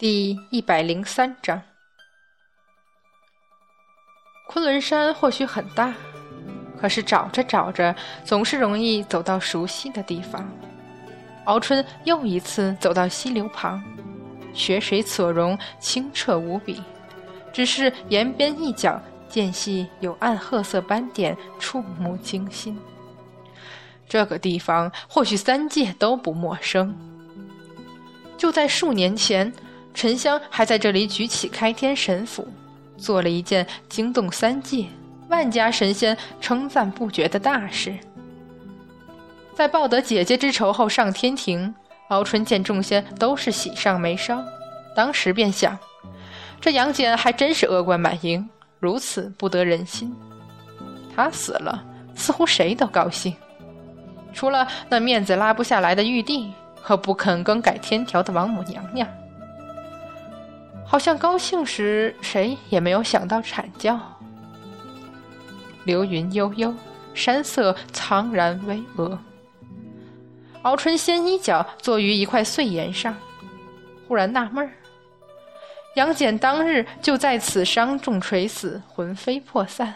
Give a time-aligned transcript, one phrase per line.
[0.00, 1.60] 第一百零三章，
[4.48, 5.92] 昆仑山或许很大，
[6.80, 10.50] 可是找着找着，总是容易走到熟悉的地方。
[11.44, 13.84] 敖春又一次走到溪流旁，
[14.54, 16.82] 雪水所融，清澈无比，
[17.52, 22.80] 只是沿边一角间隙有暗褐色斑点，触目惊心。
[24.08, 26.96] 这个地方或许三界都不陌生，
[28.38, 29.52] 就在数年前。
[30.00, 32.48] 沉香还在这里举起开天神斧，
[32.96, 34.86] 做了一件惊动三界、
[35.28, 37.94] 万家神仙称赞不绝的大事。
[39.52, 41.74] 在报得姐姐之仇后上天庭，
[42.08, 44.42] 敖春见众仙都是喜上眉梢，
[44.96, 45.78] 当时便想：
[46.62, 50.16] 这杨戬还真是恶贯满盈，如此不得人心。
[51.14, 53.36] 他死了，似乎谁都高兴，
[54.32, 59.06] 除了那面子拉不下来的玉帝和不肯更改天条的王母娘娘。
[60.90, 63.96] 好像高兴时，谁也没有想到阐教。
[65.84, 66.74] 流云悠悠，
[67.14, 69.16] 山色苍然巍峨。
[70.62, 73.14] 敖春仙一脚坐于一块碎岩上，
[74.08, 74.72] 忽然纳闷儿：
[75.94, 79.94] 杨戬当日就在此伤重垂死，魂飞魄散，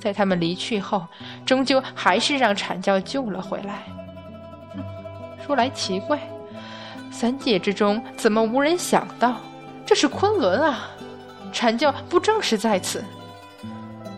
[0.00, 1.06] 在他们离去后，
[1.44, 3.82] 终究还是让阐教救了回来。
[5.46, 6.18] 说来奇怪，
[7.10, 9.36] 三界之中怎么无人想到？
[9.92, 10.88] 这是昆仑啊，
[11.52, 13.04] 阐教不正是在此？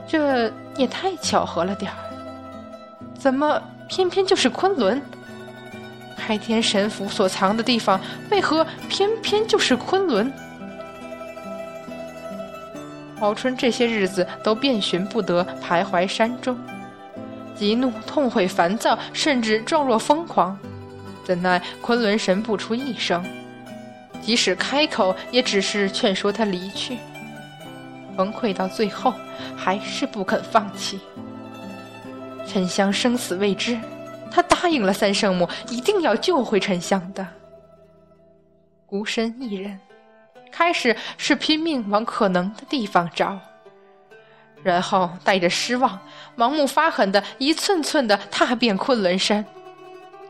[0.07, 1.99] 这也太巧合了点儿。
[3.19, 5.03] 怎么偏偏就是昆仑？
[6.17, 10.33] 开天神府所藏的地方，为何偏偏就是昆仑？
[13.19, 16.57] 敖春这些日子都遍寻不得，徘徊山中，
[17.57, 20.57] 极怒、痛悔、烦躁，甚至状若疯狂。
[21.25, 23.25] 怎奈昆仑神不出一声。
[24.25, 26.97] 即使开口，也只是劝说他离去。
[28.17, 29.13] 崩溃到最后，
[29.57, 30.99] 还是不肯放弃。
[32.47, 33.79] 沉香生死未知，
[34.31, 37.27] 他答应了三圣母，一定要救回沉香的。
[38.87, 39.79] 孤身一人，
[40.53, 43.39] 开始是拼命往可能的地方找，
[44.63, 45.99] 然后带着失望，
[46.37, 49.45] 盲目发狠的一寸寸的踏遍昆仑山，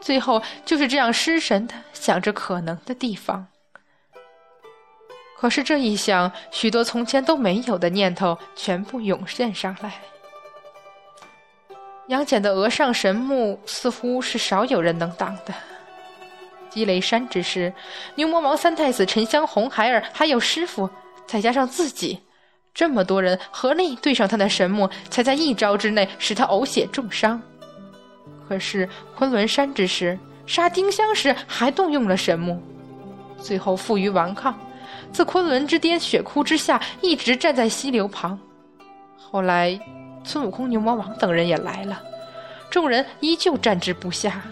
[0.01, 3.47] 最后就是这样失神的想着可能的地方。
[5.45, 9.93] 可是这一想，许多从前都没有的念头全部涌现上来。
[12.07, 15.53] 杨戬的额上神木似乎是少有人能挡的。
[16.71, 17.71] 积雷山之时，
[18.15, 20.89] 牛魔王三太子沉香、红孩儿，还有师傅，
[21.27, 22.19] 再加上自己，
[22.73, 27.39] 这么多人合力对上他的神木，才在一招之内使他呕血重伤。
[28.49, 32.63] 可是昆仑山之时，杀丁香时还动用了神木，
[33.39, 34.59] 最后负隅顽抗。
[35.15, 38.37] 自昆仑之巅雪窟之下，一直站在溪流旁。
[39.17, 39.79] 后来，
[40.25, 42.03] 孙悟空、牛魔王等人也来了，
[42.69, 44.43] 众人依旧战之不下。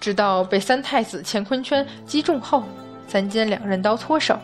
[0.00, 2.64] 直到被三太子乾坤圈击中后，
[3.06, 4.36] 三尖两刃刀脱手，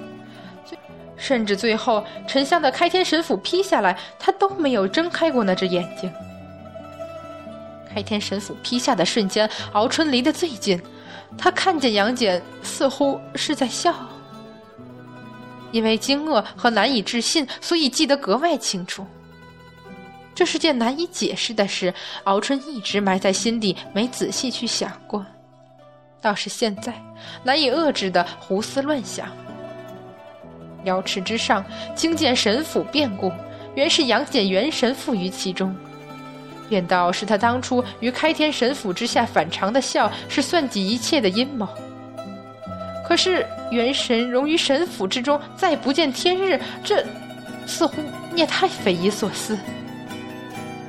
[1.16, 6.08] 甚至最后沉香的开天神斧劈下来，他都没有睁开过那只眼睛。
[7.92, 10.80] 开天神斧劈下的瞬间，敖春离得最近，
[11.36, 13.92] 他看见杨戬似乎是在笑。
[15.70, 19.06] 因为惊愕和难以置信，所以记得格外清楚。
[20.34, 21.92] 这是件难以解释的事，
[22.24, 25.26] 敖春一直埋在心底，没仔细去想过。
[26.20, 26.94] 倒是现在，
[27.42, 29.28] 难以遏制的胡思乱想。
[30.84, 31.64] 瑶池之上，
[31.94, 33.32] 惊见神府变故，
[33.74, 35.76] 原是杨戬元神附于其中，
[36.68, 41.68] 便道是他当初于开天神府之下反常的笑，是算计一切的阴谋。
[43.08, 47.02] 可是元神融于神府之中，再不见天日，这
[47.66, 48.02] 似乎
[48.36, 49.58] 也太匪夷所思。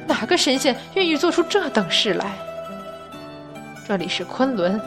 [0.05, 2.25] 哪个神仙愿意做出这等事来？
[3.87, 4.79] 这里是昆仑，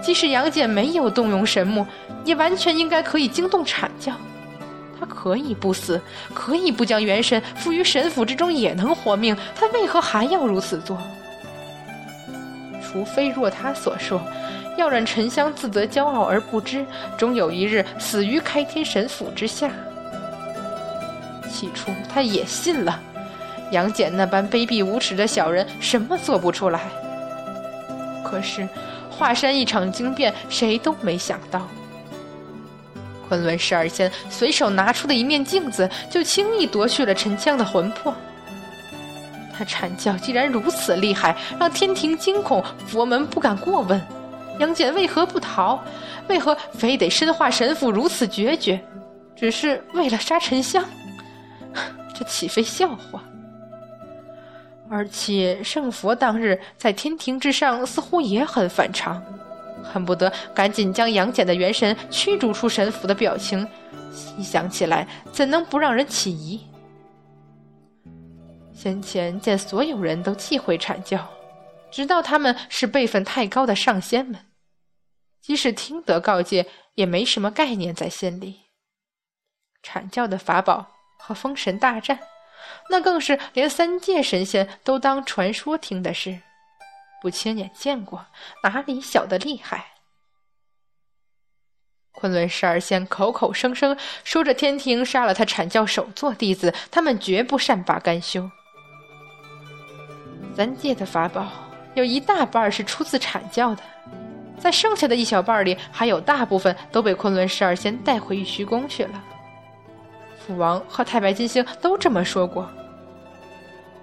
[0.00, 1.84] 即使杨戬没有动用神木，
[2.24, 4.12] 也完全应该可以惊动阐教。
[4.98, 6.00] 他可以不死，
[6.32, 9.36] 可以不将元神附于神府之中，也能活命。
[9.54, 10.96] 他为何还要如此做？
[12.80, 14.20] 除非若他所说。
[14.76, 16.84] 要让沉香自得骄傲而不知，
[17.16, 19.70] 终有一日死于开天神斧之下。
[21.50, 23.00] 起初他也信了，
[23.70, 26.80] 杨戬那般卑鄙无耻的小人什么做不出来。
[28.22, 28.68] 可是
[29.10, 31.66] 华山一场惊变，谁都没想到，
[33.28, 38.14] 昆仑十二仙随手拿出的一面镜子，就轻易夺去了沉香的魂魄。
[39.56, 43.98] 他阐教竟然如此厉害，让天庭惊恐，佛门不敢过问。
[44.58, 45.78] 杨戬为何不逃？
[46.28, 48.80] 为何非得身化神符如此决绝？
[49.34, 50.84] 只是为了杀沉香？
[52.14, 53.22] 这岂非笑话？
[54.88, 59.22] 而且圣佛当日在天庭之上，似乎也很反常，
[59.82, 63.66] 恨不得赶紧将杨戬的元神驱逐出神府的表情，
[64.10, 66.60] 细想起来，怎能不让人起疑？
[68.72, 71.18] 先前见所有人都忌讳阐教，
[71.90, 74.46] 直到他们是辈分太高的上仙们，
[75.40, 78.62] 即使听得告诫，也没什么概念在心里。
[79.82, 82.18] 阐教的法宝和封神大战。
[82.90, 86.40] 那更是连三界神仙都当传说听的事，
[87.22, 88.26] 不亲眼见过，
[88.64, 89.92] 哪里晓得厉害？
[92.12, 98.50] 昆仑十二仙口口声声说着天庭杀了他阐教首座弟子，他们绝不善罢甘休。
[100.56, 101.52] 三界的法宝
[101.96, 103.82] 有一大半是出自阐教的，
[104.58, 109.24] 在剩下的一小半里，还有大部分都被昆仑十二仙带回玉虚宫去了。
[110.38, 112.70] 父王和太白金星都这么说过。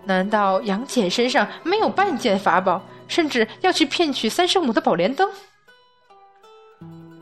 [0.06, 5.30] 难道杨戬身上没有半件法宝，甚至要去骗取三圣母的宝莲灯？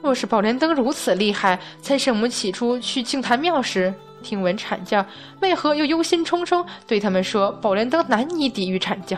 [0.02, 5.06] 若是宝莲灯如此厉害，三圣母起初去净坛庙时听闻阐教，
[5.42, 9.18] 为何又忧心忡忡对他们说宝莲灯难以抵御阐教？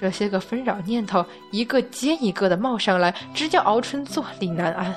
[0.00, 4.94] 这些个纷扰念头一个接一个的冒上来，直叫敖春坐立难安。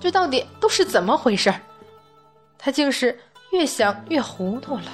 [0.00, 1.52] 这到底都是怎么回事？
[2.56, 3.20] 他竟是
[3.52, 4.84] 越想越糊涂了。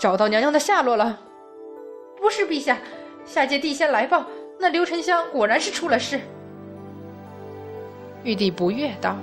[0.00, 1.20] 找到娘娘的下落了？
[2.16, 2.78] 不是陛下，
[3.26, 4.24] 下界地仙来报，
[4.58, 6.18] 那刘沉香果然是出了事。
[8.24, 9.14] 玉帝不悦道：“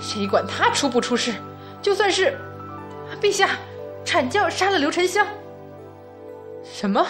[0.00, 1.34] 谁管他出不出事？
[1.82, 2.34] 就算是
[3.20, 3.50] 陛下
[4.06, 5.26] 阐教杀了刘沉香，
[6.64, 7.06] 什么？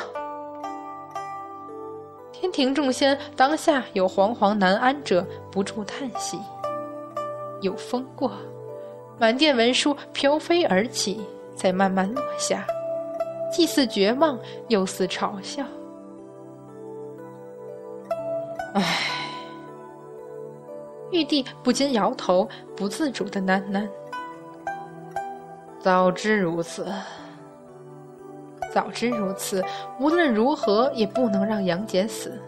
[2.33, 6.37] 天庭众仙当下有惶惶难安者，不住叹息。
[7.61, 8.33] 有风过，
[9.17, 11.21] 满殿文书飘飞而起，
[11.63, 12.67] 在慢慢落下，
[13.53, 14.37] 既似绝望，
[14.67, 15.65] 又似嘲笑。
[18.75, 18.83] 唉。”
[21.13, 23.87] 玉帝不禁摇头，不自主的喃喃
[25.79, 26.91] ：“早知如此，
[28.73, 29.63] 早知如此，
[30.01, 32.41] 无论如何也不能让杨戬死。”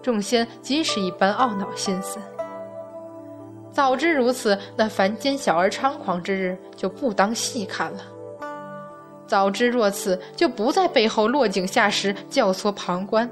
[0.00, 2.20] 众仙皆是一般懊恼心思。
[3.74, 7.98] 早知如此，那凡间小儿猖狂之日就不当细看了。
[9.26, 13.28] 早知若此，就不在背后落井下石，教唆旁观。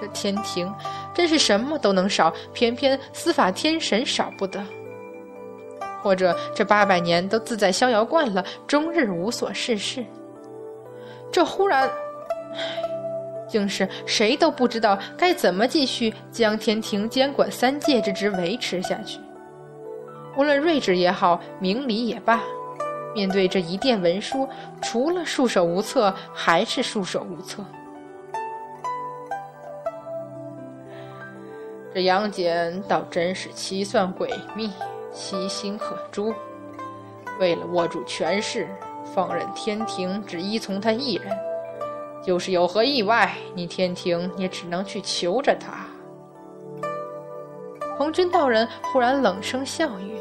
[0.00, 0.72] 这天庭
[1.12, 4.58] 真是什么都能少，偏偏司法天神少不得。
[6.02, 10.02] 或者这八百年都自在逍遥惯了，终日无所事事。
[11.30, 11.86] 这忽然，
[12.54, 12.89] 唉
[13.50, 19.18] 竟是谁都不知道该怎么继续将天庭监管三界之职维持下去。
[20.36, 22.40] 无论睿智也好，明理也罢，
[23.14, 24.48] 面对这一殿文书，
[24.80, 27.64] 除了束手无策，还是束手无策。
[31.92, 34.70] 这杨戬倒真是奇算诡秘，
[35.12, 36.32] 其心可诛。
[37.40, 38.68] 为了握住权势，
[39.12, 41.36] 放任天庭只依从他一人，
[42.24, 45.86] 就是有何意外，你天庭也只能去求着他。
[47.96, 50.18] 红军道人忽然冷声笑语，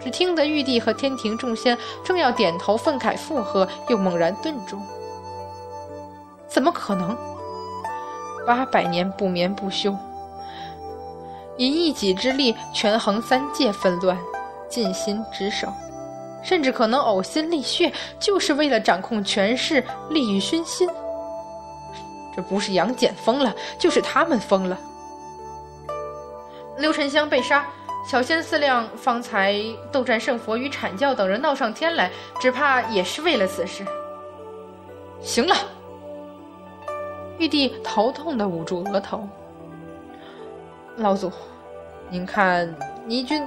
[0.00, 4.78] 只听得玉帝和天庭众仙正要点头愤慨附和，又猛然顿住。
[6.46, 7.16] 怎么可能？
[8.46, 9.96] 八百年不眠不休。
[11.56, 14.18] 以一己之力权衡三界纷乱，
[14.68, 15.68] 尽心职守，
[16.42, 20.88] 甚至可能呕心沥血，就是为了掌控权势，利欲熏心。
[22.34, 24.78] 这不是杨戬疯了，就是他们疯了。
[26.78, 27.64] 刘沉香被杀，
[28.08, 29.54] 小仙思量，方才
[29.92, 32.10] 斗战胜佛与阐教等人闹上天来，
[32.40, 33.84] 只怕也是为了此事。
[35.20, 35.54] 行了，
[37.38, 39.26] 玉帝头痛的捂住额头。
[40.96, 41.30] 老祖，
[42.10, 42.74] 您看
[43.06, 43.46] 倪军、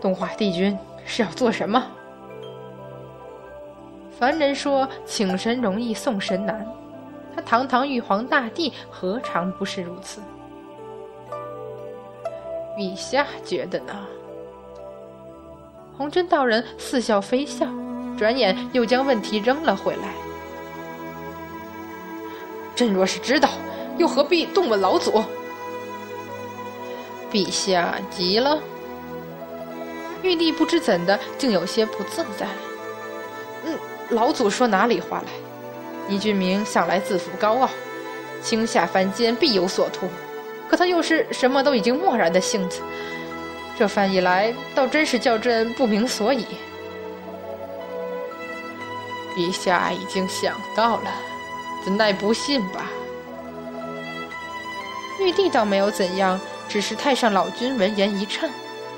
[0.00, 1.84] 东华帝君是要做什么？
[4.18, 6.66] 凡人说请神容易送神难，
[7.34, 10.20] 他堂堂玉皇大帝何尝不是如此？
[12.76, 13.94] 陛下觉得呢？
[15.96, 17.66] 红军道人似笑非笑，
[18.18, 20.12] 转眼又将问题扔了回来。
[22.74, 23.48] 朕若是知道，
[23.96, 25.22] 又何必动问老祖？
[27.30, 28.58] 陛下急了。
[30.22, 32.48] 玉帝不知怎的，竟有些不自在。
[33.64, 33.78] 嗯，
[34.10, 35.28] 老祖说哪里话来？
[36.08, 37.70] 倪俊明向来自负高傲，
[38.42, 40.08] 轻下凡间必有所图。
[40.68, 42.80] 可他又是什么都已经漠然的性子，
[43.78, 46.46] 这番一来，倒真是叫朕不明所以。
[49.36, 51.10] 陛下已经想到了，
[51.84, 52.90] 怎奈不信吧？
[55.20, 58.50] 玉帝倒没有怎样，只是太上老君闻言一颤，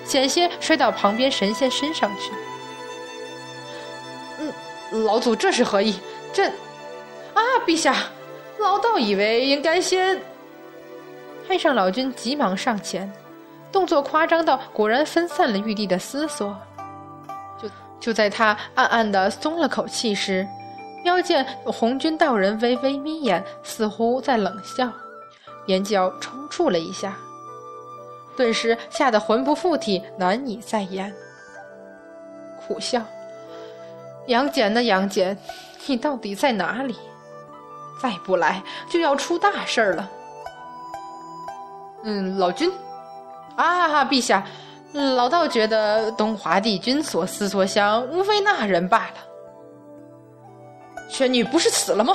[0.04, 2.32] 险些摔到旁边神仙身上去。
[4.40, 5.98] 嗯，老祖这是何意？
[6.32, 6.52] 朕
[7.36, 7.94] 啊，陛下，
[8.58, 10.20] 老道以为应该先。
[11.46, 13.12] 太上老君急忙上前，
[13.70, 16.56] 动作夸张到果然分散了玉帝的思索。
[17.60, 17.68] 就
[18.00, 20.46] 就在他暗暗的松了口气时，
[21.04, 24.90] 瞄见红军道人微微眯眼，似乎在冷笑，
[25.66, 27.16] 眼角抽搐了一下，
[28.34, 31.14] 顿时吓得魂不附体，难以再言，
[32.66, 33.02] 苦笑
[34.26, 34.82] ：“杨戬呢？
[34.82, 35.36] 杨戬，
[35.86, 36.96] 你到底在哪里？
[38.00, 40.10] 再不来就要出大事了。”
[42.04, 42.72] 嗯，老君，
[43.56, 44.46] 啊，陛下，
[44.92, 49.14] 老道觉得东华帝君所思所想，无非那人罢了。
[51.08, 52.12] 玄女不是死了吗？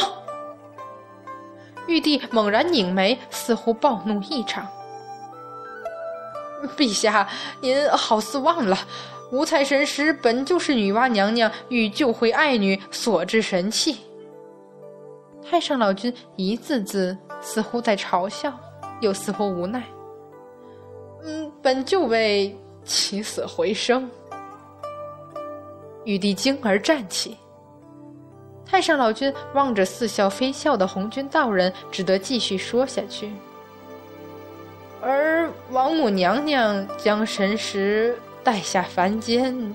[1.87, 4.65] 玉帝猛然拧眉，似乎暴怒异常。
[6.77, 7.27] 陛下，
[7.59, 8.77] 您好似忘了，
[9.31, 13.99] 五彩神石本就是女娲娘娘欲救回爱女所制神器。
[15.51, 18.57] 太上老君一字字似乎在嘲笑。
[19.01, 19.83] 又似乎无奈，
[21.23, 22.55] 嗯，本就为
[22.85, 24.07] 起死回生。
[26.05, 27.35] 玉帝惊而站起，
[28.63, 33.31] 太上老君望着似笑非笑的红军道人，只得继续说下去。
[35.01, 39.73] 而王母娘娘将神石带下凡间。